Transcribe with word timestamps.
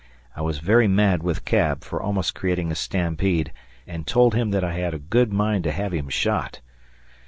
I 0.35 0.41
was 0.41 0.57
very 0.57 0.87
mad 0.87 1.21
with 1.21 1.45
Cab 1.45 1.83
for 1.83 2.01
almost 2.01 2.33
creating 2.33 2.71
a 2.71 2.75
stampede 2.75 3.53
and 3.85 4.07
told 4.07 4.33
him 4.33 4.49
that 4.49 4.63
I 4.63 4.73
had 4.73 4.95
a 4.95 4.97
good 4.97 5.31
mind 5.31 5.63
to 5.65 5.71
have 5.71 5.91
him 5.93 6.09
shot. 6.09 6.59